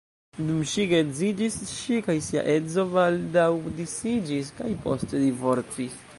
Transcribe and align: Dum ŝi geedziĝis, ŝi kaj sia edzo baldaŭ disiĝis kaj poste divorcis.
Dum 0.35 0.61
ŝi 0.69 0.85
geedziĝis, 0.93 1.57
ŝi 1.73 1.99
kaj 2.07 2.15
sia 2.29 2.45
edzo 2.55 2.87
baldaŭ 2.97 3.47
disiĝis 3.83 4.53
kaj 4.61 4.73
poste 4.89 5.25
divorcis. 5.29 6.05